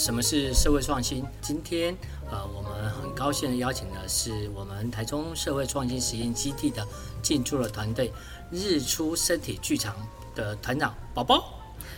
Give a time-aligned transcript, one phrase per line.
[0.00, 1.22] 什么是社会创新？
[1.42, 1.94] 今天，
[2.30, 6.88] 呃，我们很高兴的邀请的是我们台中社会创新实验基地的
[7.22, 8.10] 进驻的团队——
[8.50, 9.94] 日出身体剧场
[10.34, 11.52] 的团长宝宝，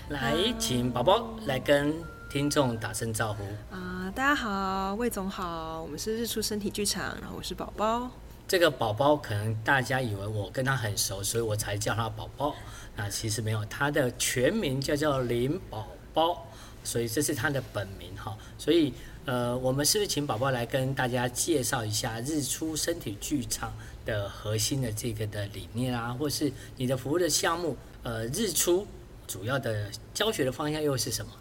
[0.08, 1.94] 来，请宝宝来跟
[2.28, 3.44] 听众打声招呼。
[3.70, 8.10] 啊、呃，大家好，魏总好，我们是日出身体剧场，然后我是宝宝。
[8.48, 12.52] 这个宝宝可能大家以为我跟他很熟，所以我才叫他宝宝。
[12.96, 16.44] 那其实没有，他的全名叫叫林宝宝，
[16.84, 18.36] 所以这是他的本名哈。
[18.58, 18.92] 所以
[19.24, 23.72] 呃，我们是不是请宝宝来跟大家介绍一下日出身体剧场
[24.04, 27.76] 的核心的这个的理念啊，或是你的服务的项目？
[28.02, 28.86] 呃，日出
[29.28, 31.32] 主要的教学的方向又是什么？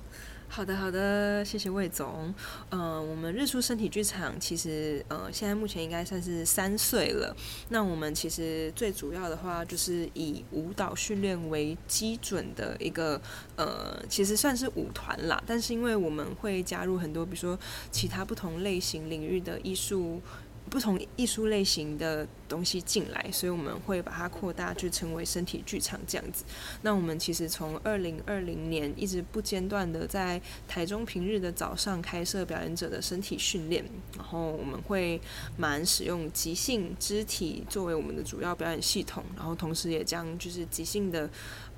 [0.54, 2.34] 好的，好的，谢谢魏总。
[2.72, 7.34] 嗯、我们日出身体剧场其实呃，现在目前应该算是三岁了。
[7.70, 13.20] 那我们其实最主要的话，就是以舞蹈训练为基准的一个
[13.56, 15.42] 呃，其实算是舞团啦。
[15.48, 17.58] 但是因为我们会加入很多，比如说
[17.90, 20.22] 其他不同类型领域的艺术。
[20.72, 26.45] 不同艺术类型的东西进来，所以我们会把它扩大，就成为身体剧场这样子。
[26.81, 33.83] 那我们其实从二零二零年一直不间断的在台中平日的早上开设表演者的身体训练，
[34.16, 35.19] 然后我们会
[35.58, 41.30] 蛮使用即兴肢体作为我们的主要表演系统，然后同时也将就是即兴的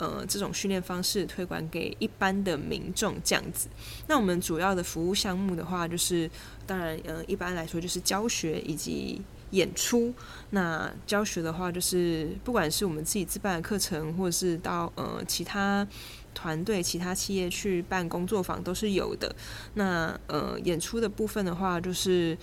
[0.04, 3.68] 呃这种训练方式推广给一般的民众这样子。
[4.08, 6.30] 那我们主要的服务项目的话，就是。
[6.66, 10.14] 当然，嗯，一般来说就是教学以及演出。
[10.52, 15.86] 那教学的话，就是不管是我们自己自办的课程，或者是到呃其他
[16.34, 19.36] 团队、其他企业去办工作坊，都是有的。
[19.74, 22.38] 那呃演出的部分的话，就是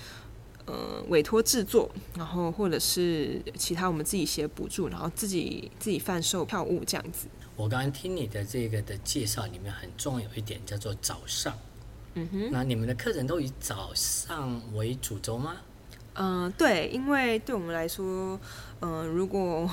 [0.70, 7.26] 呃委托制作，然后或者是其他我们自己写补助，然后自己自己贩售票务这样子。
[7.56, 11.52] 我刚刚听你的这个的介绍里面，很重要一点叫做早上。
[12.14, 15.56] 嗯哼，那你们的课程都以早上为主轴吗？
[16.14, 18.38] 嗯、呃，对，因为对我们来说，
[18.80, 19.68] 嗯、呃，如果。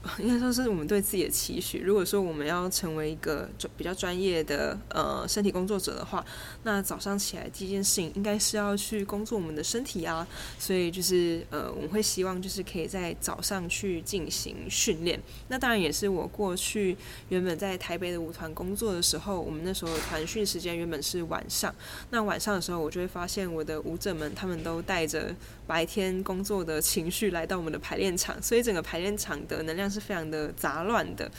[0.18, 1.78] 应该说是我们对自己的期许。
[1.78, 6.24] 如果说我们要成为一个比较专业的呃身体工作者的话，
[6.62, 10.26] 那早上起来第一件事情应该是要去工作我们的身体啊。
[10.58, 15.20] 所以就是呃我们会希望就是可以在早上去进行训练。
[15.48, 16.96] 那当然也是我过去
[17.28, 21.74] 原本在台北的舞团工作的时候，我们那时候团训时间原本是晚上。
[22.10, 25.34] 那晚上的时候，我就会发现我的舞者们他们都带着
[25.66, 31.30] 白天工作的情绪来到我们的排练场，所以整个排练场的能量是非常的杂乱的。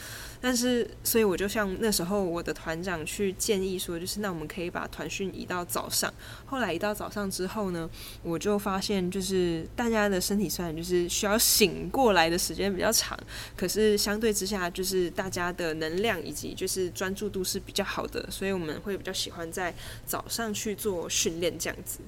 [0.41, 6.13] 但是，所以我就像那时候我的团长去建议说，就是那我们可以把团训移到早上。
[6.45, 7.89] 后来移到早上之后呢，
[8.23, 13.19] 我就发现就是大家的身体虽然就是需要醒过来的时间比较长，
[13.57, 19.73] 可是相对之下就是大家的能量以及就是专注度是比较好的，所以我们会比较喜欢在
[20.05, 21.99] 早上去做训练这样子。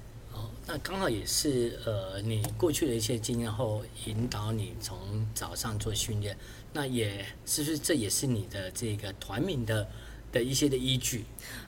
[0.68, 4.98] 那刚好也是呃，你过去的一些经验后引导你从
[5.34, 6.38] 早上做训练，
[6.72, 9.90] 那也是不是这也是你的这个团名的
[10.32, 11.26] 的一些的依据？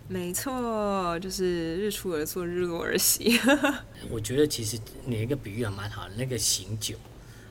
[0.08, 3.38] 没错，就是日出而作，日落而息。
[4.10, 6.96] 我觉得其实你一个比喻还蛮好的，那个醒酒，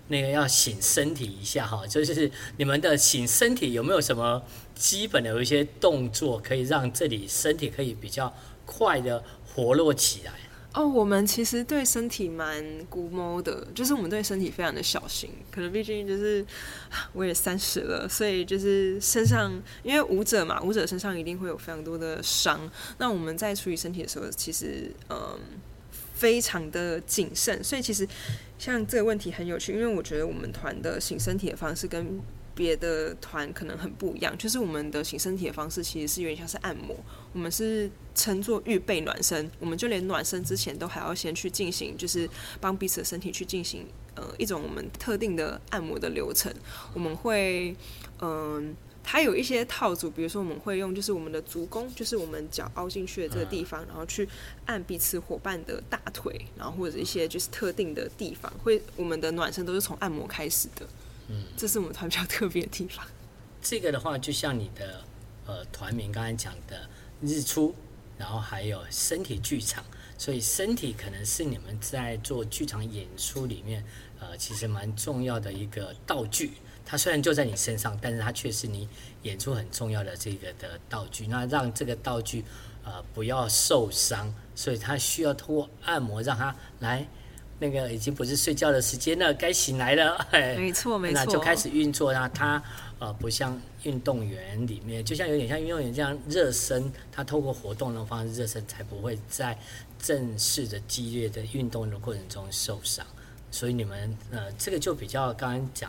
[0.08, 4.42] 那个要醒身体一下哈，就是你们的醒身体有没有什么
[4.74, 8.32] 基本的有一些动作，可以让这里身体可以比较
[8.64, 10.32] 快的活络起来？
[10.74, 15.30] 哦，我们其实对身体蛮估摸的，就是我们对身体非常的小心。
[15.50, 16.42] 可能毕竟就是
[17.12, 19.52] 我也三十了，所以就是身上，
[19.82, 22.58] 因为舞者嘛，舞者身上一定会有非常多的伤。
[22.96, 25.38] 那我们在处理身体的时候，其实嗯
[26.14, 27.62] 非常的谨慎。
[27.62, 28.08] 所以其实
[28.58, 32.18] 像这个问题很有趣，因为我觉得我们团的醒身体的方式跟
[32.62, 36.94] 别的团可能很不一样，就是我们的醒身体的方式其实是有点像是按摩，
[37.32, 42.30] 我们是称作预备暖身，我们就连暖身之前都还要先去进行，就是
[42.60, 46.54] 帮彼此的身体去进行呃一种我们特定的按摩的流程。
[46.94, 47.74] 我们会
[48.20, 54.28] 嗯、它有一些套组，比如说我们会用就是我们的足弓，就是我们脚凹进去的这个地方，然后去
[54.66, 60.86] 按彼此伙伴的大腿，然后或者一些就是特定的地方，会我们的暖身都是从按摩开始的。
[61.32, 63.06] 嗯，这是我们团比较特别的地方。
[63.62, 65.02] 这个的话，就像你的
[65.46, 66.86] 呃团名刚才讲的
[67.22, 67.74] 日出，
[68.18, 69.82] 然后还有身体剧场，
[70.18, 73.82] 所以身体可能是你们在做剧场演出里面
[74.20, 76.52] 呃其实蛮重要的一个道具。
[76.84, 78.86] 它虽然就在你身上，但是它却是你
[79.22, 81.26] 演出很重要的这个的道具。
[81.28, 82.44] 那让这个道具
[82.84, 87.06] 呃不要受伤，所以它需要通过按摩让它来
[87.62, 90.26] 那个已经不是睡觉的时间了，该醒来了。
[90.58, 92.12] 没错，没错，那就开始运作。
[92.12, 92.60] 那它
[92.98, 99.56] 呃不像运动员里面，就像有点像运动员这样热身，他透过活动的方式热身，才不会在
[99.96, 103.06] 正式的激烈的运动的过程中受伤。
[103.52, 105.88] 所以你们呃这个就比较刚刚讲。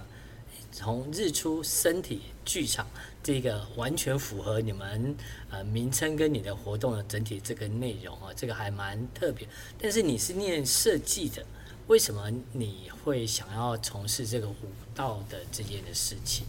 [0.75, 2.87] 从日出身体剧场
[3.21, 5.15] 这个完全符合你们
[5.51, 9.47] 呃名称跟你的活动的整体这个内容啊，这个还蛮特别。
[9.79, 11.45] 但是你是念设计的，
[11.87, 14.55] 为什么你会想要从事这个舞
[14.95, 16.45] 蹈的这件的事情？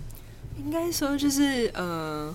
[0.59, 2.35] 应该说就是呃，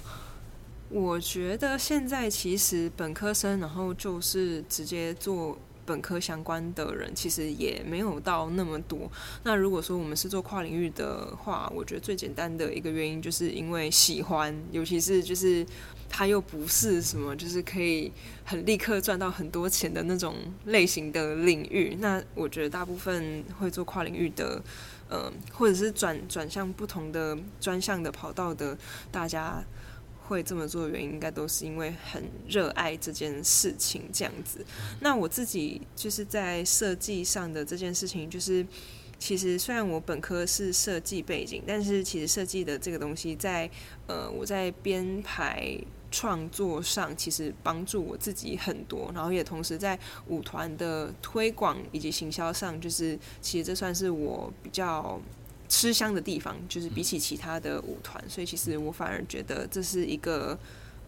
[0.90, 5.58] 我觉得现在其实本科生，然后就是直接做。
[5.90, 9.12] 本科相关的人其实也没有到那么多。
[9.44, 15.66] 那如果说我们是做跨领域的话，我觉得最简单的一个原因就是因为喜欢，尤其是就是
[16.08, 18.12] 它又不是什么就是可以
[18.46, 21.98] 很立刻赚到很多钱的那种类型的领域。
[22.00, 24.62] 那我觉得大部分会做跨领域的，
[25.10, 28.78] 呃，或者是转转向不同的专项的跑道的
[29.12, 29.64] 大家。
[30.30, 34.64] 会这么做的原因，应该都是因为很热爱这件事情这样子。
[35.00, 38.64] 那我自己就是在设计上的这件事情，就是
[39.18, 43.68] 其实虽然我本科是设计背景，但是其实设计的这个东西在
[44.06, 45.76] 呃我在编排
[46.12, 49.98] 创作上，其实帮助我自己很多，然后也同时在
[50.28, 55.20] 舞团的推广以及行销上，就是其实这算是我比较。
[55.70, 60.58] 吃香的地方就是比起其他的舞团，所以其实我反而觉得这是一个，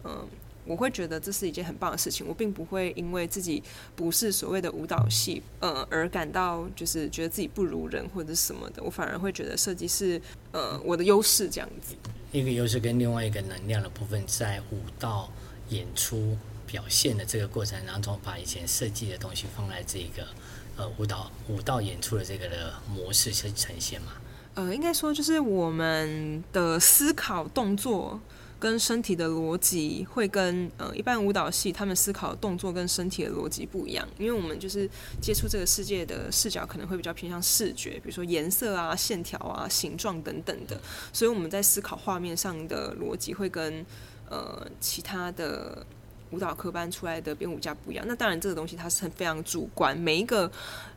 [0.04, 0.24] 嗯，
[0.64, 2.24] 我会觉得这是一件很棒的事情。
[2.26, 3.60] 我并不会因为自己
[3.96, 8.80] 不是所谓的舞蹈系，呃，而感到就是觉得自己不如人或者什么的。
[8.84, 10.22] 我反而会觉得设计是，
[10.52, 11.96] 呃，我的优势这样子。
[12.30, 15.28] 一个优势跟另外一个能量的部分，在舞蹈
[15.70, 16.38] 演出
[16.68, 20.24] 表现的这个过程当中，把以前设计的东西放在这个
[20.76, 24.12] 呃舞蹈舞蹈演出的这个的模式去呈现嘛。
[24.54, 28.20] 呃，应该说就是我们的思考动作
[28.60, 34.86] 跟身体的逻辑会跟呃一般舞蹈系他们思考动作跟身体的逻辑不一样，因为我们就是
[35.22, 40.78] 接触这个世界的视角可能会比较偏向视觉，比如说颜色啊、线条啊、形状等等的，
[41.14, 43.84] 所以我们在思考画面上的逻辑会跟
[44.28, 45.84] 呃其他的
[46.30, 48.04] 舞蹈科班出来的编舞家不一样。
[48.06, 50.52] 那当然这个东西它是很非常主观，每一个。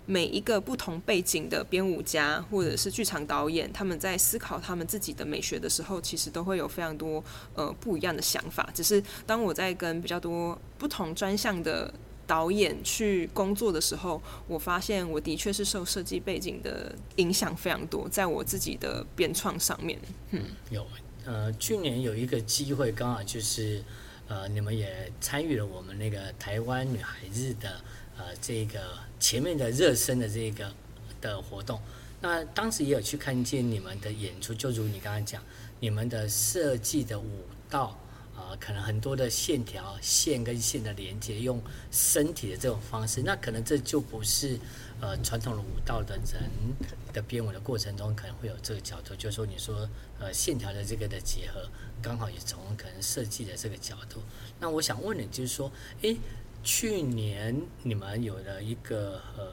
[0.08, 7.24] 每一个不同背景的编舞家或者是剧场导演，他们在思考他们自己的美学的时候，其实都会有非常多
[7.56, 8.70] 呃不一样的想法。
[8.74, 11.92] 只是当我在跟比较多不同专项的
[12.28, 20.00] 导演去工作的时候，我发现我的确是受设计背景的影响非常多，在我自己的编创上面。
[20.30, 20.86] 嗯，有
[21.26, 23.84] 呃，去年有一个机会，刚好就是
[24.28, 27.82] 呃，你们也参与了我们那个台湾女孩日的。
[28.18, 28.80] 呃，这个
[29.20, 30.74] 前面的热身的这个
[31.20, 31.82] 的活动，
[32.22, 35.44] 那当时也有去看见你们的演出，就如你刚刚讲，
[35.82, 38.00] 你们的设计的舞蹈，
[38.34, 44.58] 啊、可能很多的线条、线跟线的连接，用身体的这种方式，那可能这就不是
[45.02, 46.50] 呃传统的舞蹈的人
[47.12, 51.70] 的编舞的过程中可能会有这个角度，就是说你说呃线条的这个的结合，
[52.02, 54.22] 刚好也从可能设计的这个角度，
[54.58, 55.70] 那我想问你，就是说，
[56.02, 56.16] 诶。
[56.66, 59.48] 去年你们有了一个呃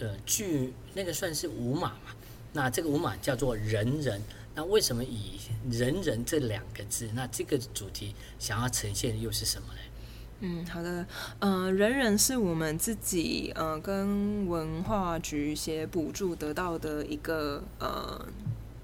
[0.00, 2.14] 呃剧，那个算是舞码嘛？
[2.54, 4.22] 那这个舞码叫做“人人”。
[4.56, 5.38] 那为什么以
[5.70, 7.10] “人人”这两个字？
[7.14, 9.80] 那这个主题想要呈现又是什么呢？
[10.40, 11.06] 嗯，好的，
[11.40, 18.26] 呃，“人人”是我们自己呃跟文化局一些补助得到的一个呃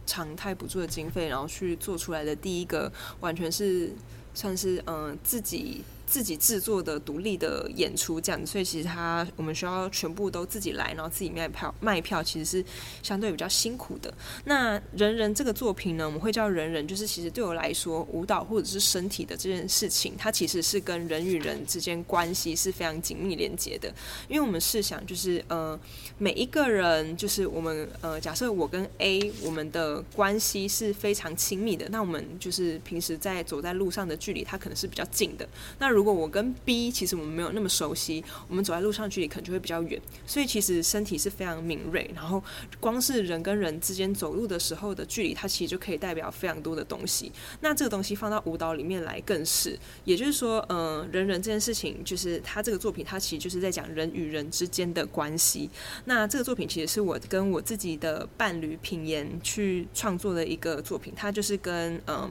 [0.05, 3.93] 常态补助的经费，然后去做出来的第一个，完全是
[4.35, 5.83] 算是呃自己。
[6.13, 12.63] 自己制作的独立的演出这样，所以其实他我们需要全部都自己来，然后自己卖票卖票，其实是
[13.03, 14.13] 相对比较辛苦的。
[14.45, 23.91] 那人人这个作品呢，我们会叫人人，就是其实对我来说，舞蹈或者是身体的这件事情，它其实是跟人与人之间关系是非常紧密连接的。
[24.29, 25.81] 因为我们试想，就是呃
[26.19, 35.49] 每一个人，就是我们呃假设我跟 A 我们的关系是非常亲密的，那我们就是平时在走在路上的距离，它可能是比较近的。
[35.79, 42.11] 那如如果我跟 B 其实我们没有那么熟悉，我们走在路上距离可能就会比较远，所以其实身体是非常敏锐。
[42.13, 42.43] 然后
[42.81, 47.31] 光是人跟人之间走路的时候的距离，它其实就可以代表非常多的东西。
[47.61, 55.71] 那这个东西放到舞蹈里面来更是，也就是说，嗯、人人这件事情，就是他这个作品，它其实就是在讲人与人之间的关系。
[56.07, 62.29] 那这个作品其实是我跟我自己的伴侣品言去创作的一个作品，它就是跟嗯。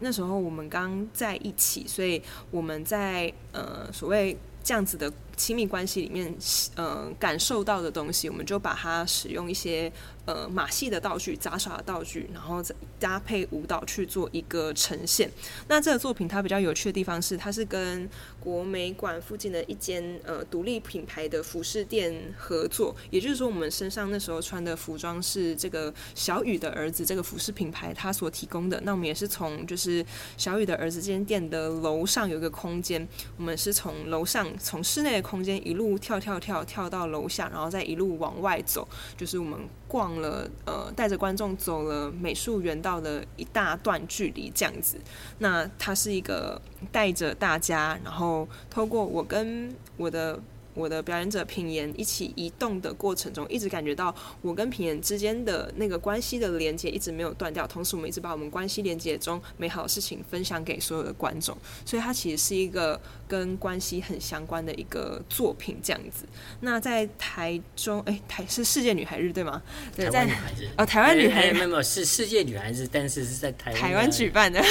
[0.00, 6.36] 那时候我们刚在一起，所以我们在呃所谓这样子的亲密关系里面，
[6.74, 9.90] 呃，感受到的东西，我们就把它使用一些。
[10.26, 15.28] 呃，马戏的道具、杂耍的道具，然后再搭配舞蹈去做一个呈现。
[15.66, 22.94] 那这个作品它比较有趣的地方是，它是跟国美馆附近的一间呃独立品牌的服饰店合作。
[23.10, 28.80] 也就是说，我们身上那时候穿的服装是这个小雨的儿子这个服饰品牌他所提供的。
[28.84, 30.04] 那我们也是从就是
[30.36, 40.20] 小雨的儿子这间店的楼上有一个空间，我们是从楼上从室内的空间一路跳跳跳跳到楼下，然后再一路往外走，就是我们逛。
[40.20, 44.98] 了，呃，带着观众走了美术园道的一大段距离，这样子。
[45.38, 46.60] 那它是一个
[46.90, 50.40] 带着大家，然后透过我跟我的。
[50.80, 57.66] 我的表演者品言一起移动的过程中，一直感觉到我跟品言之间的那个关系的连接一直没有断掉。
[57.66, 61.54] 同时，我们一直把我们关系连接中美好的事情分享给所有的观众。
[61.84, 66.24] 所以，它其实是一个跟关系很相关的一个作品，这样子。
[66.60, 69.60] 那在台中，哎，台是世界女孩日对吗？
[69.94, 74.64] 对，在台湾女孩日哦，台湾女孩日没有没有是世界女孩日，但是是在台台湾举办的。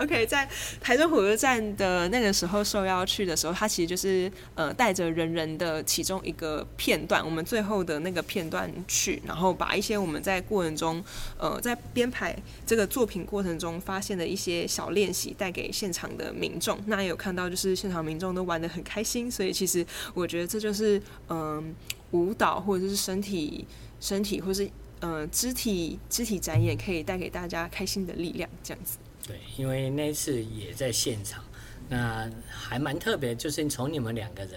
[0.00, 0.48] OK，在
[0.80, 5.43] 台中火车站的那个时候受邀去的时候，他其实就是呃带着人人。
[5.58, 11.02] 的其中一个片段，我们最后的那个片段去，然后把一些我们在过程中，
[11.38, 12.36] 呃，在编排
[12.66, 16.78] 这个作品过程中发现的一些小练习带给现场的民众。
[16.86, 19.84] 那有看到，就是现场民众都玩得很开心，所以其实
[20.14, 21.74] 我觉得这就是嗯、
[22.12, 23.66] 舞蹈或者是身体、
[24.00, 24.68] 身体或是
[25.00, 28.98] 呃肢体、肢体展演可以带给大家开心的力量，这样子。
[29.26, 31.42] 对，因为那次也在现场，
[31.88, 34.52] 那还蛮特别，就是从你们两个人。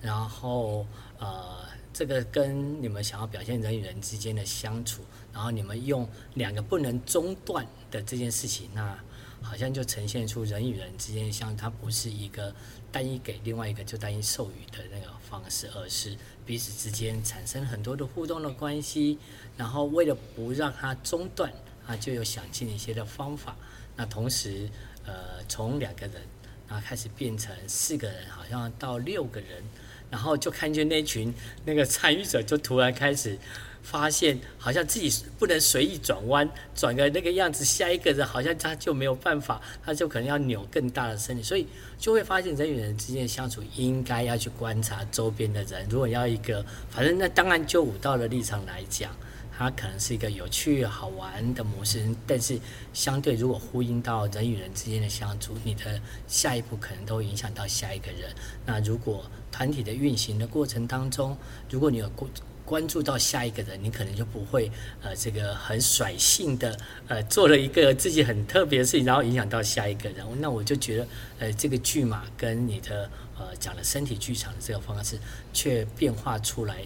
[0.00, 0.86] 然后，
[1.18, 5.02] 呃，这个跟你们想要表现人与人之间的相处，
[5.32, 8.96] 然后你们用两个不能中断的这件事情，那
[9.42, 12.54] 好像就呈现出人与人之间相，它不是一个
[12.92, 19.18] 单一给另外一个就单一授予的那个方式，而是彼此之间产生很多的互动的关系。
[19.56, 21.52] 然后为了不让它中断，
[21.86, 23.56] 啊，就有想尽一些的方法。
[23.96, 24.70] 那同时，
[25.04, 26.22] 呃，从两个人，
[26.68, 29.64] 然后开始变成四个人，好像到六个人。
[30.10, 31.32] 然后就看见那群
[31.64, 33.38] 那个参与者，就突然开始
[33.82, 41.66] 发现，好像自己不能随意转弯，转个那个样子，下一个人好像他就没有办法，他就可能要扭更大的身体，所以
[41.98, 45.86] 就会发现人与人之间相处应该要去观察周边的人。
[45.88, 49.10] 如果要一个，反正那当然就武道的立场来讲。
[49.58, 52.56] 它可能是一个有趣好玩的模式，但是
[52.92, 58.32] 相对如果呼应到人与人之间的相处，你的下一步可能都会影响到下一个人。
[58.64, 61.36] 那如果团体的运行的过程当中，
[61.68, 62.30] 如果你有关
[62.64, 64.70] 关注到下一个人，你可能就不会
[65.02, 70.24] 呃这个很率性的呃做了一个自己很特别的事情，然后影响到下一个人。
[70.38, 71.08] 那我就觉得
[71.40, 75.18] 呃这个剧码跟你的呃讲的身体剧场的这个方式，
[75.52, 76.76] 却变化出来。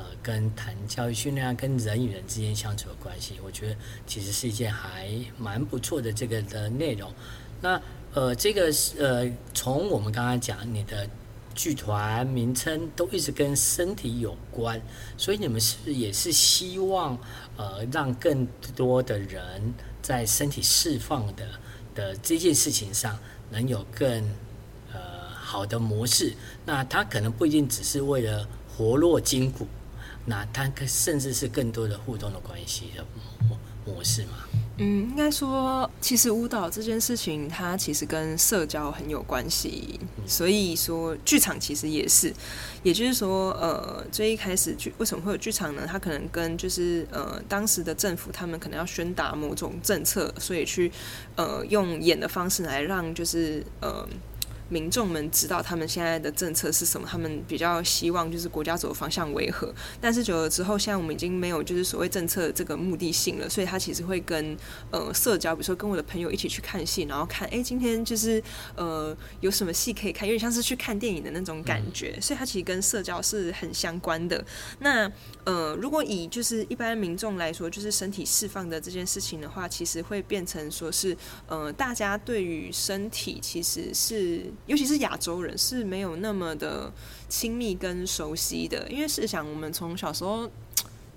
[0.00, 3.76] 呃，跟谈教育训练啊，跟人与人之间相处的关系，我觉得
[4.06, 7.12] 其实是一件还蛮不错的这个的内容。
[7.60, 7.78] 那
[8.14, 11.06] 呃，这个是呃，从我们刚刚讲你的
[11.54, 14.80] 剧团名称都一直跟身体有关，
[15.18, 17.18] 所以你们是不是也是希望
[17.58, 21.46] 呃，让更多的人在身体释放的
[21.94, 23.18] 的这件事情上
[23.50, 24.22] 能有更
[24.94, 26.32] 呃好的模式？
[26.64, 29.66] 那它可能不一定只是为了活络筋骨。
[30.26, 33.04] 那它甚至是更多的互动的关系的
[33.48, 33.58] 模
[33.94, 34.32] 模式嘛？
[34.82, 40.00] 嗯，应该说，其实舞蹈这件事情，它其实跟社交很有关系。
[40.26, 42.32] 所以说，剧场其实也是。
[42.82, 45.86] 也就是说，呃，最一开始剧为什么会有剧场呢？
[45.86, 50.90] 它可能跟就是呃，当时的政府他们可能要宣达某种政策，所以去
[51.36, 54.08] 呃用演的方式来让就是呃。
[54.70, 59.74] 民众们知道他们现在的政策是什么，他们比较希望就是国家走的方向为何。
[60.00, 64.56] 但是久了之后，现在我们已经没有就是所谓政策这个目的性了，所以他其实会跟
[64.92, 68.40] 呃社交，比如说跟我的朋友一起去看戏，然后看哎今天就是
[68.76, 72.16] 呃有什么戏可以看，有点像是去看电影的那种感觉。
[72.20, 74.44] 所以它其实跟社交是很相关的。
[74.78, 75.10] 那
[75.44, 81.16] 呃如果以就是一般民众来说，就是身体释放的这件事情的话，其实会变成说是
[81.48, 84.44] 呃大家对于身体其实是。
[84.66, 86.92] 尤其是亚洲人是没有那么的
[87.28, 90.48] 亲密跟熟悉的，因为试想我们从小时候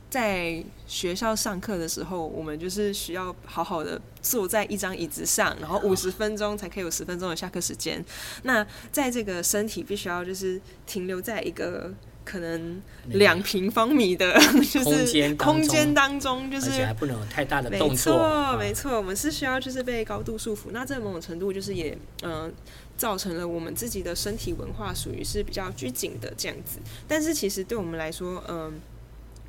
[0.10, 8.04] 在学校上课的时候，我们就是需要好好的坐在一张椅子上，然后五十分钟才可以有十分钟的下课时间。
[8.44, 11.92] 那在这个身体必须要就是停留在一个
[12.26, 14.34] 可能两平方米的，
[14.72, 18.14] 就是空间当中，就是还不能有太大的动作。
[18.14, 20.72] 没错，没错，我们是需要就是被高度束缚。
[20.72, 22.52] 那这某种程度就是也嗯、呃，
[22.98, 26.80] 造成了我们自己的身体文化属于是比较拘谨的这样子。
[27.08, 28.74] 但是其实对我们来说，嗯、呃，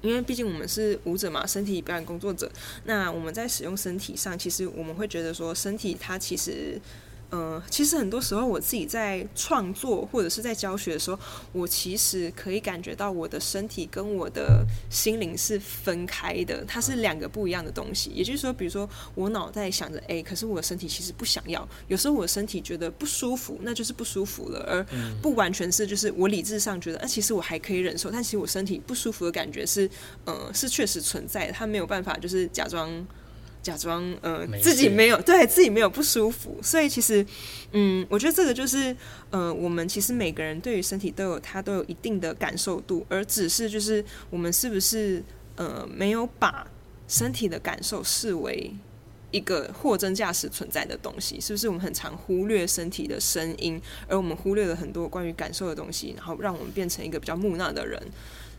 [0.02, 2.50] 因为毕竟我们是舞者嘛，身体表演工作者，
[2.84, 6.80] 那我们在使用身体上，其实我们会觉得说，身体它其实。
[7.34, 11.18] 嗯，其实很多时候我自己在创作或者是在教学的时候，
[11.50, 18.10] 我其实可以感觉到我的身体跟我的心灵是分开的，它是两个不一样的东西。
[18.10, 21.68] 也就是说，比如说我脑袋想着 A，可是我的身体其实不想要。
[21.88, 24.86] 有时候我的身体觉得不舒服，那就是不舒服了，而
[25.20, 29.90] 不完全是就是我理智上觉得，啊，其实我还可以忍受，但其实我身体不舒服的感觉是，
[30.24, 33.04] 呃，是确实存在的，它没有办法就是假装。
[33.64, 37.24] 假装呃自己没有对自己没有不舒服，所以其实
[37.72, 38.94] 嗯，我觉得这个就是
[39.30, 45.24] 呃，我们其实每个人对于身体都有他都有一定的感受度，而只是就是我们是不是
[45.56, 46.66] 呃没有把
[47.08, 48.70] 身体的感受视为
[49.30, 58.00] 一个货真价实存在的东西，是不是我们很常忽略身体的声音，而我们忽略了很多关于感受的东西，然后让我们变成一个比较木讷的人。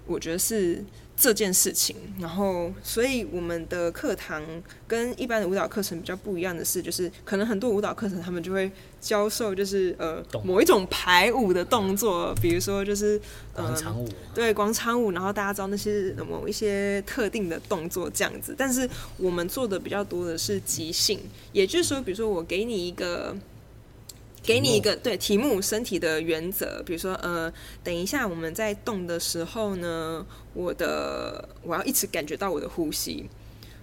[0.05, 0.83] 我觉得是
[1.17, 4.43] 这件事情，然后，所以我们的课堂
[4.85, 8.69] 跟一般的舞蹈课程比较不一样的是，就是可能很多舞蹈课程他们就会
[8.99, 13.19] 教授，就是呃某一种排舞的动作，比如说就是
[13.53, 21.19] 广场舞，对广场舞，然后大家知道那些某一些特定的动作这样子，但是我们做的比较多的是即兴，
[21.53, 23.35] 也就是说，比如说我给你一个。
[24.45, 27.51] 给你一个对题目，身体的原则，比如说，呃，
[27.83, 33.29] 等一下我们在动的时候呢，我的我要一直感觉到我的呼吸，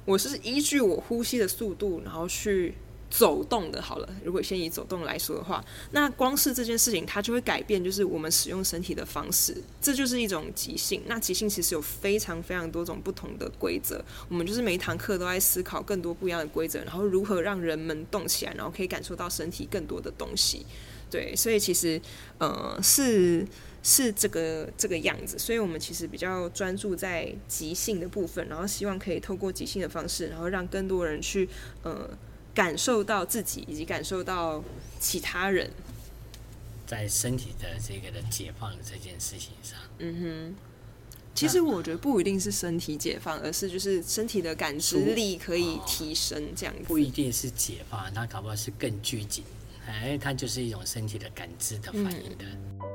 [0.04, 2.74] 我是依据我呼吸的速度，然后去。
[3.12, 4.08] 走动的，好了。
[4.24, 9.54] 如果先以走动来说的话，那光是这件事情，它就会改变，就是我们使用身体的方式。
[9.82, 11.02] 这就是一种即兴。
[11.06, 14.02] 那即兴其实有非常非常多种不同的规则。
[14.30, 20.64] 我们就是每一堂课都在思考更多不一样的规则，然后如何让人们动起来，然后可以感受到身体更多的东西。
[21.10, 22.00] 对，所以其实，
[22.38, 23.46] 呃，是
[23.82, 25.38] 是这个这个样子。
[25.38, 31.46] 所以我们其实比较专注在即兴的部分，然后希望可以透过即兴的方式，然后让更多人去，
[31.82, 32.08] 呃。
[32.54, 34.62] 感受到自己，以及感受到
[35.00, 35.70] 其他人，
[36.86, 40.54] 在身体的这个的解放这件事情上，嗯哼，
[41.34, 49.42] 其实我觉得不一定是身体解放，而是就是身体的感知力可以提升，这样子，不一定是解放，它搞不好是更拘谨，
[49.86, 52.44] 哎，它就是一种身体的感知的反应的。
[52.44, 52.91] 嗯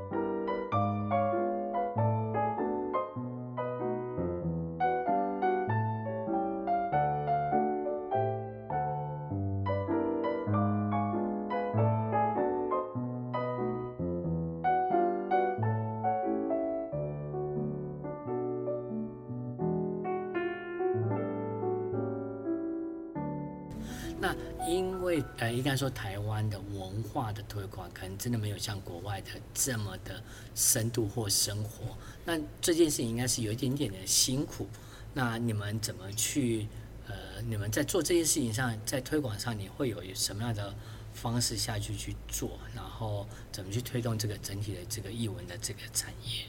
[25.78, 30.22] 说台湾的文化的推广，可能真的没有像国外的这么的
[30.54, 31.96] 深度或生活。
[32.24, 34.66] 那这件事情应该是有一点点的辛苦。
[35.14, 36.66] 那你们怎么去
[37.06, 40.74] 呃，你们在做这件事情上，在推广上，你会有什么样的
[41.14, 42.58] 方式下去去做？
[42.74, 46.44] 然后怎么去推动这个整体的这个译文的这个产业？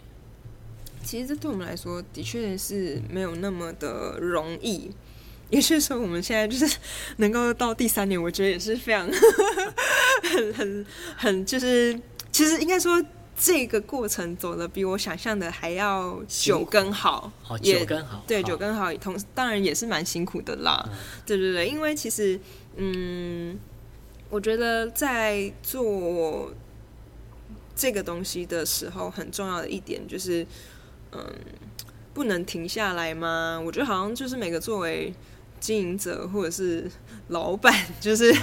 [1.02, 4.92] 其实这对我们来说，的确是没有那么的容易。
[5.50, 6.78] 也就是说，我们现在就是
[7.18, 9.10] 能够到第三年，我觉得也是非常
[10.22, 10.86] 很很
[11.18, 12.00] 很，就是
[12.32, 13.04] 其实应该说
[13.36, 22.40] 这个过程走的比我想象的还要久更好，好久更好，对，久更好，同当然也是蛮辛苦的啦，嗯、对对对，因为其实
[22.76, 23.58] 嗯，
[24.30, 26.54] 我觉得在做
[27.76, 30.46] 这个东西的时候，很重要的一点就是
[31.12, 31.26] 嗯，
[32.14, 33.60] 不能停下来吗？
[33.66, 35.12] 我觉得好像就是每个作为。
[35.60, 36.90] 经营者或者是
[37.28, 38.34] 老板， 就是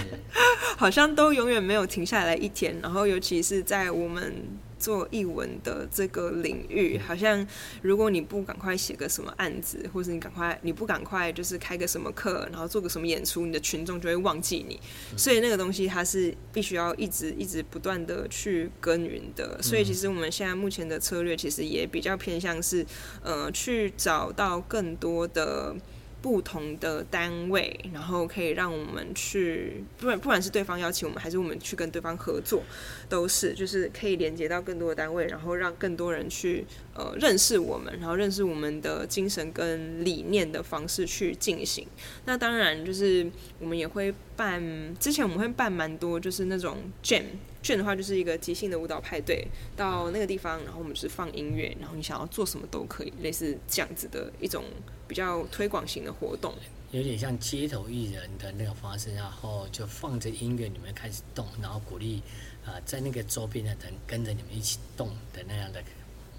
[0.76, 2.78] 好像都永远没有停下来一天。
[2.82, 4.32] 然后，尤其是在我们
[4.78, 7.44] 做译文的这个领域，好像
[7.82, 14.78] 如果你不赶快写个什么案子，或者你赶快你不赶快就是开个什么课，然后做个什么演出，你的群众就会忘记你。
[15.16, 19.60] 所以那个东西它是必须要一直一直不断的去耕耘的。
[19.62, 22.84] 所以其实我们现在目前的策略其实也比较偏向是，
[23.22, 25.74] 呃，去找到更多的。
[26.22, 32.62] 不同的单位，然后可以让我们去，不管不管是对方邀请我们，还是我们去跟对方合作，
[33.08, 41.86] 都是就是可以连接到更多的单位，然后让更多人去呃认识我们，然后认识我们的精神跟理念的方式去进行。
[42.24, 44.62] 那当然就是我们也会办，
[44.98, 47.22] 之前我们会办蛮多，就是那种 jam
[47.62, 54.64] jam 的话，就是一个即兴的舞蹈派对，到那个地方，然后我们是放音乐，然后你想要做什么都可以，类似这样子的一种
[55.08, 56.54] 比较推广型的活动，
[56.92, 62.22] 有点像街头艺人的那个方式，然后就放着音乐，你们开始动，然后鼓励
[62.64, 65.82] 啊、在那个周边的人跟着你们一起动的那样的。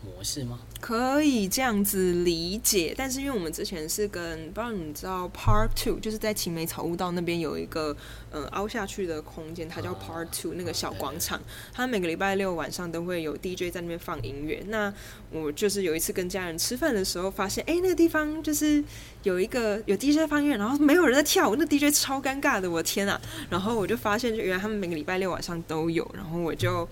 [0.03, 0.59] 模式吗？
[0.79, 7.95] 可以这样子理解，但是因为我们之前是跟不知道你知道 Part Two，就是在青梅草悟道那边有一个
[8.31, 11.41] 呃凹下去的空间，它叫 Part Two，哦，那个小广场，
[11.73, 14.63] 它每个礼拜六晚上都会有 DJ 在那边放音乐。
[14.67, 14.93] 那
[15.31, 18.83] 我就是有一次跟家人吃饭的时候，发现哎，那个地方就是
[19.23, 23.19] 有一个有 DJ 放音乐，然后没有人在跳舞，那 DJ 超尴尬的，我的天啊！
[23.49, 26.87] 然后我就发现，就原来他们每个礼拜六晚上都有，然后我就。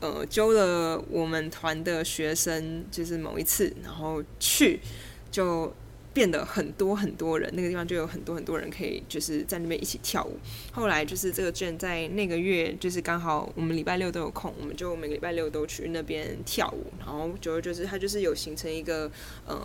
[0.00, 4.80] 呃，揪了我们团的学生，就是某一次，然后去
[5.30, 5.72] 就
[6.18, 10.36] 变得很多很多人，那个地方就有很多很多人可以就是在那边一起跳舞。
[10.72, 16.86] 后来就是这个卷在那个月，就是刚好我们礼拜六都有空，我们就每个礼拜六都去那边跳舞。
[16.98, 19.08] 然后就就是它就是有形成一个
[19.46, 19.56] 呃。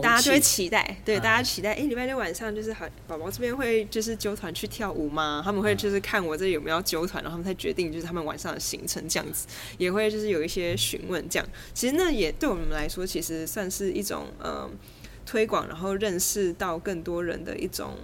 [0.00, 5.42] 大家就会期待，对，大家期待，哎、欸，礼拜六晚上就是好，宝宝这边会就是揪团去跳舞吗？
[5.44, 11.46] 他们会就是看我这里有没有揪团，然后他们才决定就是他们晚上的行程这样子，也会就是有一些询问这样。
[11.74, 14.66] 其实那也对我们来说，其实算是一种呃
[15.32, 17.96] 推广，然后认识到更多人的一种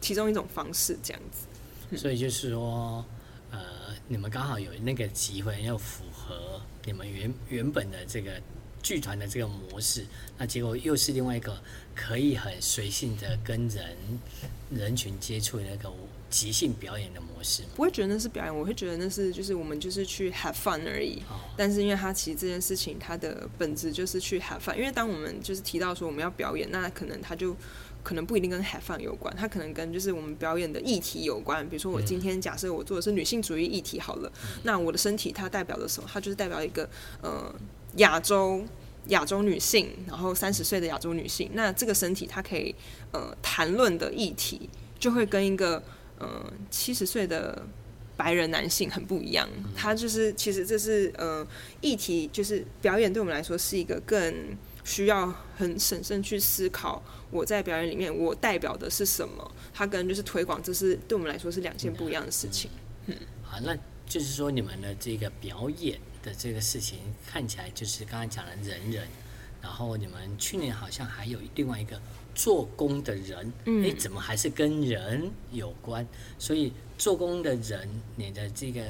[0.00, 1.96] 其中一种方式这样子。
[1.96, 3.04] 所以就是说，
[3.52, 3.60] 呃，
[4.08, 8.32] 你们刚好有那个机会，又符合你们原原本的这个。
[8.80, 10.06] 剧团的这个模式，
[10.38, 11.60] 那结果又是另外一个
[11.96, 13.96] 可以很随性的跟人
[14.70, 15.90] 人群接触的那个
[16.30, 17.62] 即兴表演的模式。
[17.74, 21.22] 不会觉得那是表演，我会觉得那是就是我们就是去 have fun 而已。
[21.30, 24.74] 哦、但是因为它其实这件事情它的本质就是去 have fun。
[24.76, 27.56] 因为当我们就是提到说我们要表演，那可能它就
[28.02, 31.68] 可能不一定跟 have fun 有关，它可能跟就是我们表演的议题有关。
[31.68, 36.08] 比如说我今天假设我做的是女性主义议题好了，嗯、那我的身体它代表的什么？
[36.12, 36.88] 它就是代表一个
[37.22, 37.54] 呃。
[37.96, 38.62] 亚洲
[39.06, 42.72] 亚洲女性，然后三十岁的亚洲女性，那这个身体它可以
[43.12, 44.68] 呃谈论的议题，
[45.00, 45.82] 就会跟一个
[46.18, 47.66] 呃七十岁的
[48.16, 49.48] 白人男性很不一样。
[49.76, 51.46] 他就是其实这是呃
[51.80, 62.70] 议题，就是表演对我们来说是一个更需要很审慎去思考，我在表演里面我代表的是什么，它跟就是推广，这是对我们来说是两件不一样的事情。
[63.06, 63.76] 嗯，好，那
[64.06, 65.98] 就是说你们的这个表演。
[66.20, 69.06] 的这个事情看起来就是刚刚讲的人人，
[69.62, 71.98] 然后你们去年好像还有另外一个
[72.38, 76.06] 做工的人，嗯，哎，怎么还是跟人有关？
[76.38, 78.80] 所以做工的人，你的这个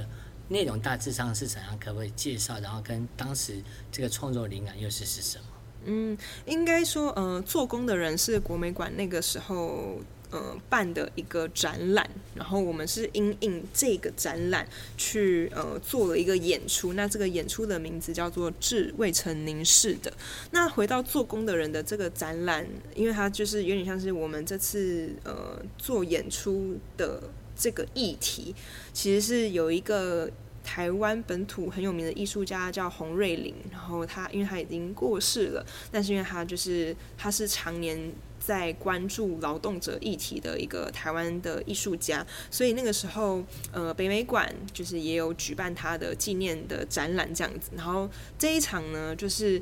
[0.48, 1.78] 内容大致上是怎样？
[1.78, 2.60] 可不可以介绍？
[2.60, 5.44] 然后跟当时这个创作灵感又是是什么？
[5.86, 9.96] 嗯，应该说，呃，做工的人是国美馆那个时候。
[10.30, 16.92] 呃，办的一个展览，然后我们是因应这个展览去呃做了一个演出。
[16.92, 20.10] 那这个演出的名字叫做《致未曾凝视的》。
[20.50, 27.22] 那回到做工的人的这个展览，因为它就是有点像是我们这次呃做演出的
[27.56, 28.54] 这个议题，
[28.92, 30.30] 其实是有一个
[30.62, 38.12] 台湾本土很有名的艺术家叫洪瑞麟，然后他因为他已经过世了，但是因为他就是他是常年。
[38.48, 47.70] 在关注劳动者议题的一个台湾的艺术家，所以那个时候，呃，北美馆就是也有举办他的纪念的展览这样子。
[47.76, 48.08] 然后
[48.38, 49.60] 这一场呢，就是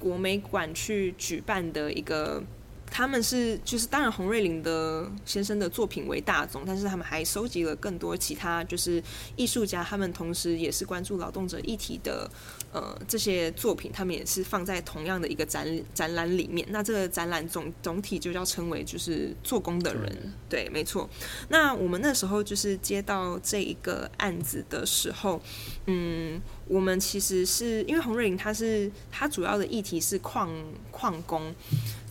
[0.00, 2.42] 国美馆去举办的一个。
[2.96, 9.02] 他们是就是当然洪瑞麟的先生的作品为大宗，但是他们还收集了更多其他就是
[9.34, 12.30] 艺术家，他们同时也是关注劳动者议题的
[12.72, 16.64] 呃这些作品，他们也是放在同样的一个展展览里面。
[16.70, 21.10] 那这个展览总总体就叫称为就是做工的人，对，没错。
[21.48, 25.42] 那我们那时候就是接到这一个案子的时候，
[25.86, 26.40] 嗯。
[26.66, 30.50] 我们其实是因为洪瑞麟，他是他主要的议题是矿
[30.90, 31.54] 矿工。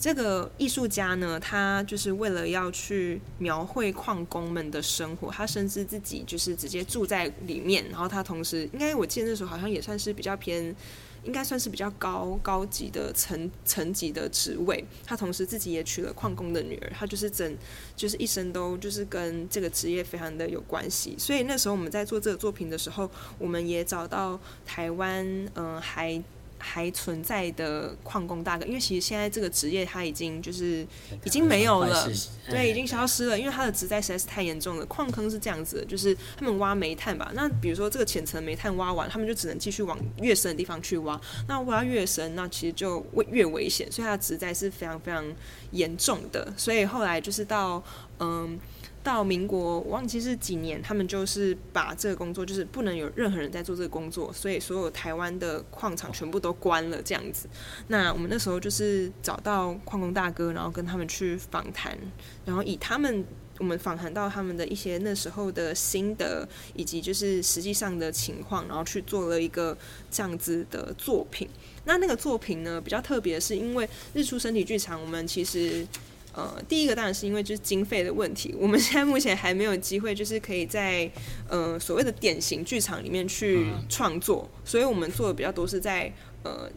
[0.03, 7.85] 这个艺术家呢，他就是为了要去描绘矿工们的生活，他甚至自己就是直接住在里面。
[7.89, 10.75] 然后他同时，应该我记得那时候好像也算是比较偏。
[11.23, 17.57] 应该算是比较高高级的层层级的职位，他同时自己也娶了矿工的女儿，他就是整
[17.95, 21.15] 就是一生都就是跟这个职业非常的有关系。
[21.17, 26.21] 所以那时候我们在做这个作品的时候，我们也找到台湾嗯、还。
[26.63, 30.87] 还存在的矿工大哥，因为其实现在这个职业他已经就是
[31.25, 32.09] 已经没有了，
[32.49, 34.85] 对，已经消失了，因为他的职灾实在是太严重了。
[34.85, 45.25] 矿坑是这样子的，就是他们挖煤炭吧，那比如说这个浅层煤炭挖完，他们就只能继续往越深的地方去挖，那挖越深，那其实就越危险，所以他的职灾是非常非常
[45.71, 46.53] 严重的。
[46.55, 47.83] 所以后来就是到
[48.19, 48.57] 嗯。
[49.03, 57.47] 到民国我忘记是几年，他们就是把这个工作就是不能有任何人在做这个工作，所以所有台湾的矿场全部都关了这样子。
[57.87, 61.97] 那我们那时候就是找到矿工大哥，然后跟他们去访谈，
[62.45, 63.25] 然后以他们。
[63.59, 69.77] 我们访谈到他们的一些那时候的心得，以及就是实际上的情况，然后去做了一个
[70.09, 71.47] 这样子的作品。
[71.85, 75.87] 那那个作品呢，比较特别是，因为日出身体剧场，我们其实
[76.33, 81.09] 呃，第一个当然是因为就是经费的问题，我们现在目前还没有机会，就是可以在
[81.47, 86.11] 呃所谓的典型剧场里面去创作，所以我们做的比较多是在
[86.43, 86.69] 呃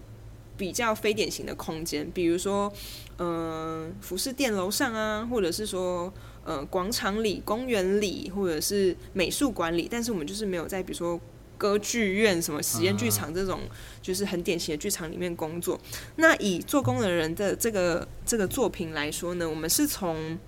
[0.57, 2.73] 比较非典型的空间，比如说
[3.16, 6.12] 呃服饰店楼上啊，或者是说。
[6.49, 11.21] 呃，广场里、公园里，或者是美术馆里，但是我们就是没有在比如说
[11.57, 13.61] 歌剧院、什么实验剧场这种，
[14.01, 15.81] 就是很典型的剧场里面工作。
[16.16, 20.38] 那以做工的人的这个这个作品来说呢，我们是从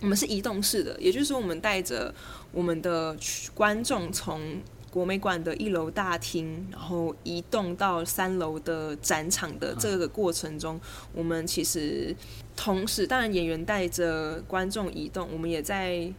[0.00, 2.14] 我们是移动式的，也就是说，我们带着
[2.52, 3.16] 我们的
[3.54, 4.60] 观众从。
[4.88, 10.80] 国美馆的一楼大厅，然后移动到三楼的展场的这个过程中，
[11.12, 12.16] 我们其实
[12.56, 16.10] 同时，当然演员带着观众移动，我们也在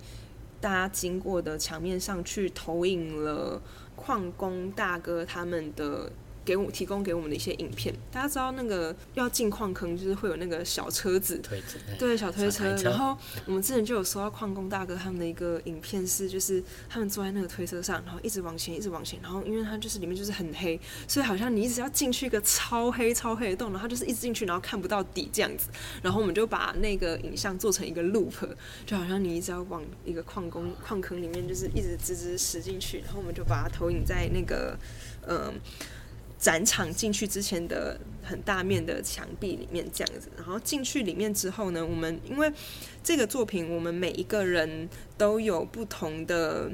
[0.62, 3.60] 大家经过的墙面上去投影了
[3.98, 6.10] 矿工大哥他们的。
[6.48, 12.74] 给我提供给我们的一些影片，大家知道那个要进矿坑，就是会有那个小车子，推车对，小推车。
[12.78, 25.68] 车然后我们之前就有收到矿工大哥他们的一个影片，是就是他们坐在那个推车上，然后一直往前，一直往前，然后因为它就是里面就是很黑，所以好像你一直要进去一个超黑超黑的洞，然后就是一直进去，然后看不到底这样子。
[26.02, 28.48] 然后我们就把那个影像做成一个 loop，
[28.86, 34.78] 就好像你一直要往一个矿工矿坑里面，就是一直直直驶进去，然后我们就把它投影在那个
[35.28, 35.54] 嗯。
[36.40, 42.52] 展场进去之前的很大面的墙壁里面这样子，然后进去里面之后呢，我们因为
[43.04, 46.72] 这个作品，我们每一个人都有不同的。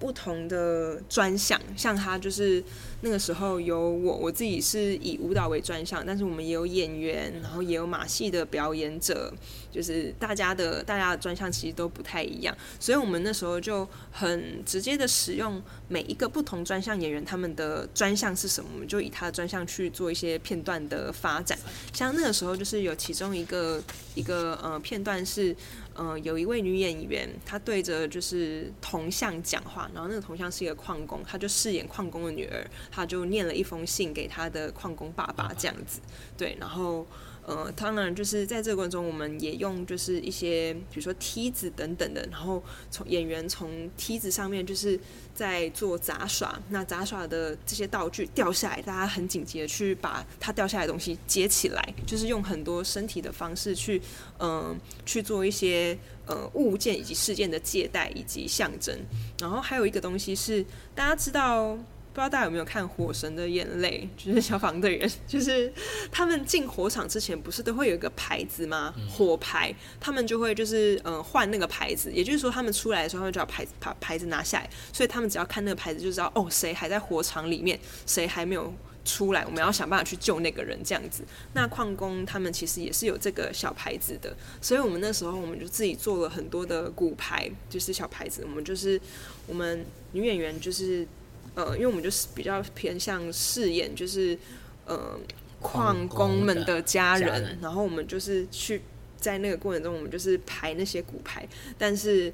[0.00, 2.64] 不同的专项，像他就是
[3.02, 9.30] 那个时候有我，我自己是以舞蹈为专项，但是我们也有演员，然后也有马戏的表演者，
[9.70, 21.58] 就是大家的大家的专项其实都不太一样，所以我们那时候就很直接的使用每一个不同专项演员他们的专项是什么，我们就以他的专项去做一些片段的发展，
[21.92, 23.82] 像那个时候就是有其中一个
[24.14, 25.54] 一个呃片段是。
[26.00, 36.00] 嗯、呃，有一位女演员，她对着就是铜像讲话，然后那个铜像是一个矿工，她就饰演矿工的女儿，她就念了一封信给她的矿工爸爸这样子，
[36.36, 37.06] 对，然后。
[37.46, 44.98] 呃，当然就是在这个过程中，我们也用就是一些比如说梯子等等的，然后从演员从梯子上面就是
[45.34, 54.00] 在做杂耍，那杂耍的这些道具掉下来，大家很紧急的去把它掉下来的东西接起来，就是用很多身体的方式去
[54.38, 58.96] 嗯、去做一些呃物件以及事件的借代以及象征，
[59.40, 61.76] 然后还有一个东西是大家知道。
[62.12, 64.08] 不知道大家有没有看《火神的眼泪》？
[64.24, 65.72] 就是消防队员，就是
[66.10, 68.92] 他们进火场之前，不是都会有一个牌子吗？
[69.08, 81.22] 火牌，他们就会就是嗯换那个牌子，也就是说，他们出来的时候，他们就要牌把牌子拿下来，所以他们只要看那个牌子，就知道哦，谁还在火场里面，谁还没有出来，我们要想办法去救那个人，这样子。
[81.52, 89.00] 那矿工他们其实也是有这个小牌子的，所以我们那时候我们就自己做了很多的骨牌，就是小牌子，我们就是
[89.46, 91.06] 我们女演员就是。
[91.54, 94.38] 呃，因为我们就是比较偏向饰演，就是
[94.86, 95.18] 呃
[95.60, 98.82] 矿工们的家人，家人，然后我们就是去
[99.16, 102.32] 在那个过程中，我们就是排那些骨牌，但是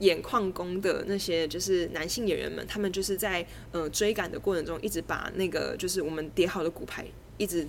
[0.00, 7.06] 演矿工的那些就是男性演员们，他们就是在呃追赶的过程中，一直把那个就是我们叠好的骨牌
[7.38, 7.66] 一直。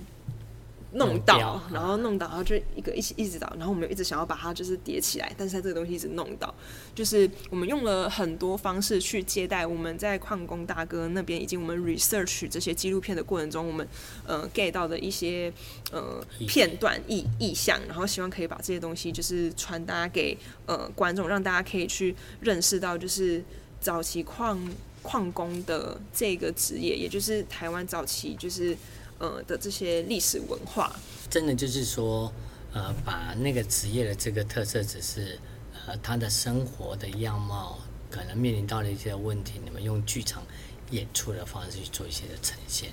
[0.98, 6.54] 弄倒，然后弄倒，然后就一个一起一直倒，然后我们一直想要把它就是叠起来，但是它这个东西一直弄倒，
[6.96, 13.88] 就是我们用了很多方式去接待我们在矿工大哥那边，以及我们 research 这些纪录片的过程中，我们
[14.26, 15.54] 呃 get 到的一些
[15.92, 23.44] 呃片段意意象，然后希望可以把这些东西就是传达给呃观众，让大家可以去认识到就是
[23.80, 24.60] 早期矿
[25.04, 28.76] 矿工的这个职业，也就是台湾早期就是。
[29.20, 30.96] 呃的这些历史文化，
[31.30, 32.32] 真的就是说，
[32.74, 35.40] 呃，把那个职业的这个特色，只是
[35.86, 40.44] 呃他的生活的样貌可能面临到了一些问题，你们用剧场
[40.92, 42.90] 演出的方式去做一些的呈现。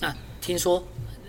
[0.00, 0.82] 那听说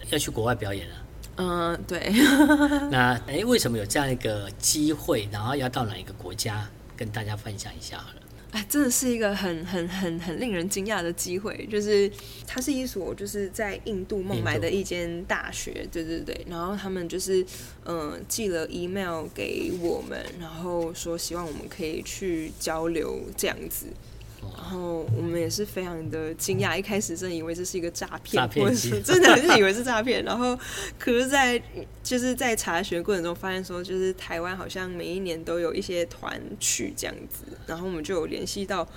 [0.10, 0.96] 要去国外表演了？
[1.38, 2.14] 嗯、呃，对。
[2.90, 5.28] 那哎，为什么有这样一个机会？
[5.32, 8.22] 然后要到哪一个国家跟大家分享一下好了？
[8.56, 12.10] 哎，真的是一个很很很很令人惊讶的机会，就是
[12.48, 17.46] 它是一所就是在印度孟买的一间大学，对对对，然后他们就是
[17.84, 23.88] 嗯、呃、寄了 email 给我们，然后说希望我们可以去交流这样子。
[24.54, 28.42] 然后我们也是非常的惊讶，一开始真的以为这是一个诈骗，
[29.04, 30.24] 真的是以为是诈骗。
[30.24, 30.58] 然后，
[31.00, 31.62] 可是，在
[32.04, 38.88] 就是在查询过程中发现说，就是台湾好像每一年都有一些团去这样子，然后我们就有联系到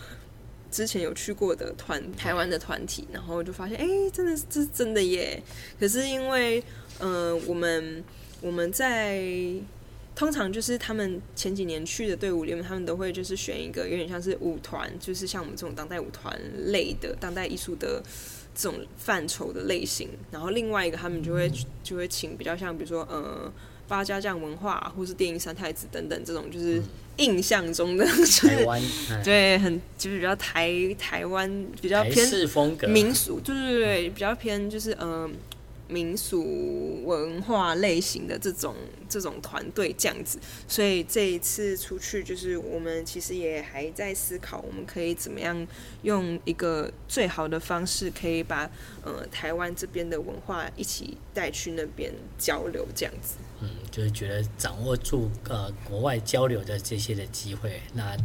[0.71, 5.43] 之前有去过的团台湾的团体，然后就发现，哎，真的是这是真的耶。
[5.79, 6.63] 可是因为，
[6.99, 8.05] 嗯、呃，我们
[8.41, 9.23] 我们在。
[10.19, 16.37] 通常就是他们前几年去的队伍里面，他们都会就是选一个有点像是舞团，就是像我们这种当代舞团
[16.73, 18.03] 类的当代艺术的
[18.53, 20.09] 这种范畴的类型。
[20.33, 21.49] 然后另外一个他们就会
[21.85, 23.49] 就会请比较像比如说呃
[23.87, 26.83] 八家将文化或是电影三太子等等这种，就是
[27.19, 28.83] 印象中的、就是、台湾
[29.23, 31.49] 对很就是比较台台湾
[31.81, 32.29] 比较偏
[32.89, 35.31] 民俗，对对对，比较偏就是呃。
[35.88, 38.77] 民俗文化类型的这种
[39.09, 45.66] 这种团队这样子，所以这一次出去，就是我们其实也还在思考，我们可以怎么样
[46.03, 48.70] 用一个最好的方式，可以把
[49.03, 53.37] 呃台湾这边的文化一起带去那边交流这样子。
[53.61, 58.16] 嗯，就是觉得掌握住呃国外交流的这些的机会，那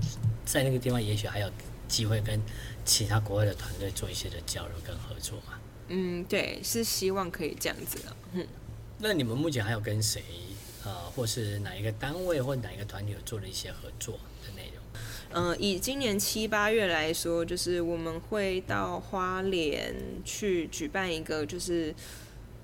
[0.45, 1.49] 在那个地方也许还有
[1.87, 2.39] 机会跟
[2.85, 5.52] 其他国外的团队做一些的交流跟合作嘛。
[5.95, 8.15] 嗯，对，是希望可以这样子的。
[8.33, 8.47] 嗯，
[8.97, 10.23] 那你们目前还有跟谁，
[10.83, 14.83] 呃，或是哪一个单位或哪一个团体有做了一些合作的内容？
[15.33, 19.93] 嗯、呃，以今年七八月来说，就是我们会到花莲
[20.25, 21.93] 去举办一个，就是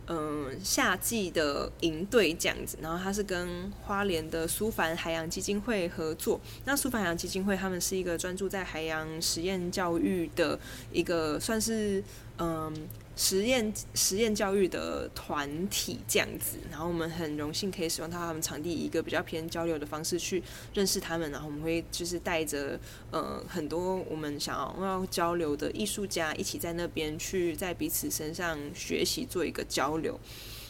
[0.08, 2.80] 嗯、呃、夏季的营队这样子。
[2.82, 6.42] 然后它是跟花莲的苏凡海洋基金会合作。
[6.66, 10.60] 那苏凡海洋基金会他们是一个专注在海洋实验教育的
[10.92, 12.04] 一个，算是
[12.40, 12.74] 嗯。
[13.22, 20.42] 实验实验教育的团体这样子，然后我们很荣幸可以使用到他们场地，一个比较偏交流的方式去
[20.74, 22.80] 认识他们，然后我们会就是带着
[23.12, 30.18] 呃很多我们想要要交流的艺术家一起在那边去在彼此身上学习做一个交流。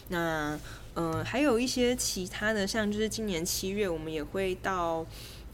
[0.08, 0.58] 那
[0.96, 5.06] 嗯、还有一些其他的，像就是今年七月我们也会到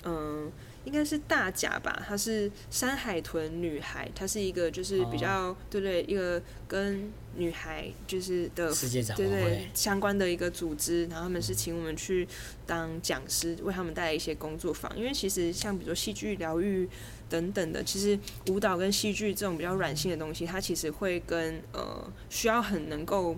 [0.04, 0.50] 嗯。
[0.86, 12.26] 应该是大甲吧，她是山海豚女孩，她是一个就是比较、哦、对对，一个跟女孩就是的世界展对对相关的一个组织，然后他们是请我们去
[12.64, 14.96] 当讲师，为他们带来一些工作坊。
[14.96, 16.88] 因为其实像比如说戏剧疗愈
[17.28, 18.16] 等等的，其实
[18.48, 23.36] 舞蹈跟戏剧这种比较软性的东西，它其实会跟呃需要很能够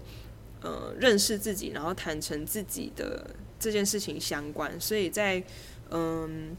[0.61, 5.43] 呃认识自己，然后坦诚自己的这件事情相关，所以在
[5.91, 6.55] 嗯。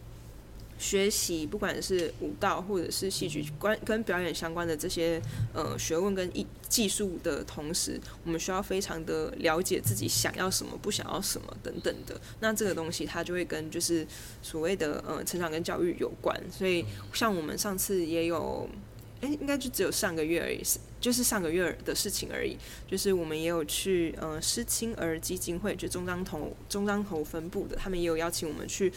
[0.79, 5.21] 学习不管是舞蹈或者是戏剧关跟表演相关的这些
[5.53, 12.19] 呃学问跟艺技术的同时，我们需要非常的了解自己想要什么，不想要什么等等的。
[12.39, 14.07] 那这个东西它就会跟就是
[14.41, 16.33] 所谓的呃成长跟教育有关。
[16.49, 18.69] 所以像我们上次也有，
[19.19, 20.61] 诶，应该就只有上个月而已，
[21.01, 22.55] 就是上个月的事情而已。
[22.87, 28.93] 就是我们也有去呃失亲儿基金会，就中彰投中彰投分部的，他们也有邀请我们去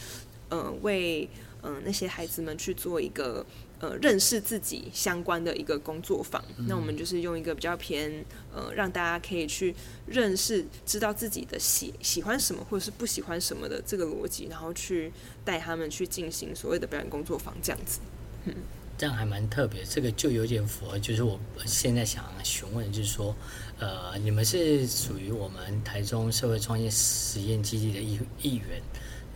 [0.47, 1.27] 呃为。
[1.63, 3.45] 嗯，那些孩子们去做一个
[3.79, 8.23] 呃认识自己相关的一个工作坊，嗯，那我们就是用一个比较偏
[8.53, 9.73] 呃让大家可以去
[10.05, 15.11] 认识、知道自己的喜喜欢什么或者是不喜欢什么的这个逻辑，然后去
[15.45, 17.99] 带他们去进行所谓的表演工作坊这样子。
[18.45, 18.53] 嗯，
[18.97, 23.33] 这样还蛮特别，这个就有点符合，就是我现在想询问就是说，
[23.79, 28.81] 呃，你们是属于我们台中社会创业实验基地的一一员。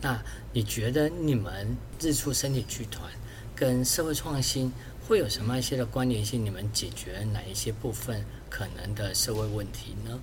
[0.00, 3.10] 那你觉得你们日出身体剧团
[3.54, 4.72] 跟社会创新
[5.06, 6.44] 会有什么一些的关联性？
[6.44, 10.20] 你们解决哪一些部分可能的社会问题呢？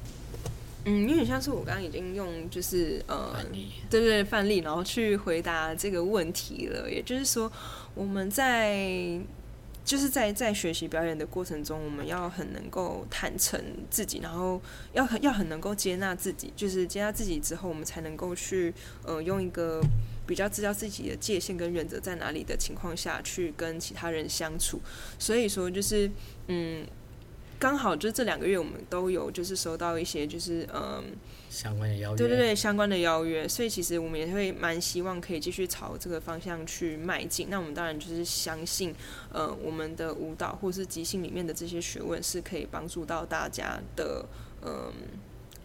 [0.86, 3.36] 嗯，有点像是我刚刚已经用就是呃，
[3.90, 6.90] 对对范例，然后去回答这个问题了。
[6.90, 7.52] 也就是说，
[7.94, 9.20] 我们在。
[9.86, 14.60] 就是在在学习表演的过程中，我们要很能够坦诚自己，然后
[14.94, 16.52] 要很要很能够接纳自己。
[16.56, 18.74] 就是接纳自己之后，我们才能够去
[19.06, 19.80] 呃用一个
[20.26, 24.82] 比较知道自己的界限跟原则在哪里的情况下去跟其他人相处。
[25.20, 26.10] 所以说，就是
[26.48, 26.86] 嗯。
[27.66, 31.04] 刚好就这两个月，我们都有就是收到一些就是嗯
[31.50, 37.48] 相关的邀约，对对对，相关的邀约，所以其实我们也会蛮希望可以继续朝这个方向去迈进。
[37.50, 38.94] 那我们当然就是相信，
[39.32, 44.24] 呃，我们的舞蹈或是即兴里面的这些学问是可以帮助到大家的，
[44.62, 44.94] 嗯，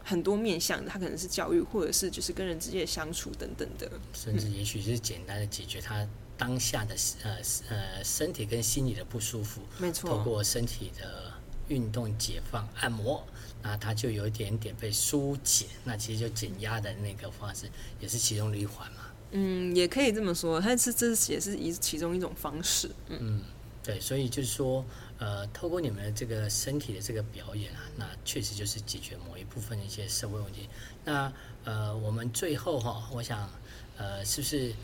[0.02, 0.90] 很多面向的。
[0.90, 7.36] 它可能是教育，或者是就是跟人之间的相处等等的，甚至也许是简单的解决他当下的呃
[7.68, 11.29] 呃身体跟心理的不舒服，没错，透过身体的
[11.70, 13.24] 运动解放按摩，
[13.62, 18.98] 那它就有一点点被疏解，那其实就减压的那个方式也是其中的一环嘛。
[19.30, 22.90] 嗯，也可以这么说，但是这也是一其中一种方式。
[23.08, 23.18] 嗯。
[23.22, 23.42] 嗯
[23.82, 24.84] 对，所以就是说，
[25.18, 30.68] 呃，透过你们的这个身体的这个表演啊，那确实就是解决某一部分的一些社会问题。
[31.02, 31.32] 那
[31.64, 33.48] 呃，我们最后哈、哦，我想，
[33.96, 34.74] 呃，是不是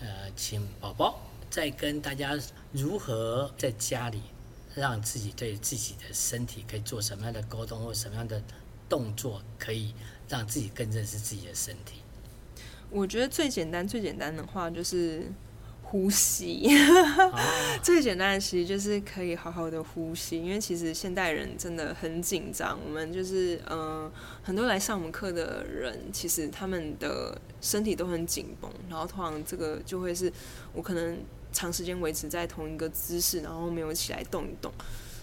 [0.00, 2.36] 呃，请宝宝再跟大家
[2.72, 4.20] 如何在家里
[4.74, 8.42] 让自己对自己的身体可以做什么样的沟通，或什么样的
[8.88, 9.94] 动作，可以
[10.28, 12.02] 让自己更认识自己的身体？
[12.90, 15.30] 我觉得最简单、最简单的话就是。
[15.82, 16.68] 呼吸，
[17.82, 22.78] 最简单的其实 就是可以好好的呼吸，因为其实现代人真的很紧张。
[22.86, 30.32] 我们就是，嗯、呃，很多来上我们课的人，其实他们的身体都很紧绷，然后通常这个就会是
[30.72, 31.18] 我可能
[31.52, 34.72] 长时间维持在同一个姿势，然后没有起来动一动，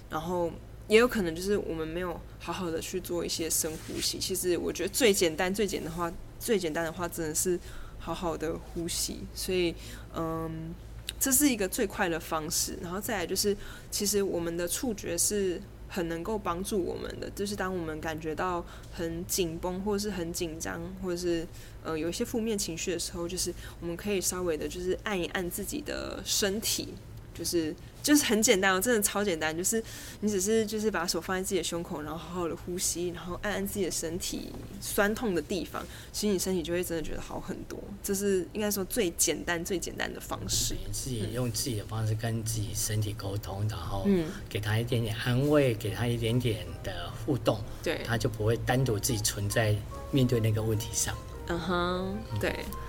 [0.10, 0.52] 然后
[0.88, 4.20] 也有可能就是我们没有好好的去做一些深呼吸。
[4.20, 7.60] 其实我觉得最简单、最简单的话，最简单的话真的是。
[8.00, 9.76] 好好的呼吸，所以，
[10.16, 10.74] 嗯，
[11.20, 12.78] 这是一个最快的方式。
[12.82, 13.58] 然后再来就是，
[13.92, 17.30] 其实我们的触觉是很能够帮助我们的。
[17.32, 21.48] 就是当我们感觉到很紧绷，或是很紧张，或者是
[21.84, 26.90] 呃有一些负面情绪的时候，就是我们可以稍微的，就是按一按自己的身体，
[27.34, 27.74] 就是。
[28.08, 29.55] 就是很简单哦，真的超简单。
[29.55, 29.84] 就是
[30.22, 34.49] 你只是就是把手放在自己的胸口，然后好好的呼吸，然后按按自己的身体
[34.80, 37.78] 酸痛的地方，其实你身体就会真的觉得好很多。
[38.01, 40.74] 这是应该说最简单最简单的方式。
[40.93, 44.08] 自己用自己的方式跟自己身体沟通，然后
[44.47, 49.76] 给他一点点安慰，给他一点点的互动，对，他就不会单独自己存在
[50.12, 51.14] 面对那个问题上。
[51.49, 52.51] 嗯哼，对。
[52.51, 52.87] 好，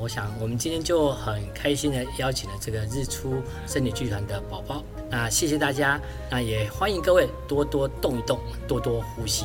[0.00, 9.44] 我想我们今天就很开心的邀请了这个日出森女剧团的宝宝，那谢谢大家，那也欢迎各位多多动一动，多多呼吸。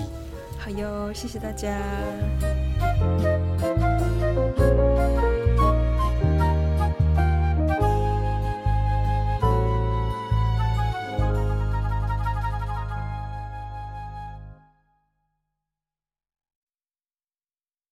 [0.58, 1.78] 好哟，谢谢大家。